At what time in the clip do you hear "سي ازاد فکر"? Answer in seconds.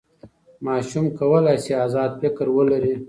1.63-2.47